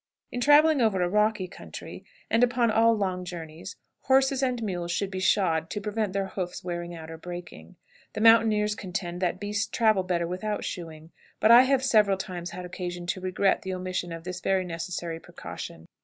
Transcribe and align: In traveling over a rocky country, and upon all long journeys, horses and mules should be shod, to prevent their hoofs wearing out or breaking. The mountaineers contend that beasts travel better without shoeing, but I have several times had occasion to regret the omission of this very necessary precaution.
In 0.31 0.41
traveling 0.41 0.81
over 0.81 0.99
a 1.03 1.07
rocky 1.07 1.47
country, 1.47 2.03
and 2.27 2.43
upon 2.43 2.71
all 2.71 2.97
long 2.97 3.23
journeys, 3.23 3.75
horses 4.05 4.41
and 4.41 4.63
mules 4.63 4.91
should 4.91 5.11
be 5.11 5.19
shod, 5.19 5.69
to 5.69 5.79
prevent 5.79 6.11
their 6.11 6.29
hoofs 6.29 6.63
wearing 6.63 6.95
out 6.95 7.11
or 7.11 7.19
breaking. 7.19 7.75
The 8.13 8.21
mountaineers 8.21 8.73
contend 8.73 9.21
that 9.21 9.39
beasts 9.39 9.67
travel 9.67 10.01
better 10.01 10.25
without 10.25 10.63
shoeing, 10.65 11.11
but 11.39 11.51
I 11.51 11.61
have 11.65 11.83
several 11.83 12.17
times 12.17 12.49
had 12.49 12.65
occasion 12.65 13.05
to 13.05 13.21
regret 13.21 13.61
the 13.61 13.75
omission 13.75 14.11
of 14.11 14.23
this 14.23 14.39
very 14.41 14.65
necessary 14.65 15.19
precaution. 15.19 15.85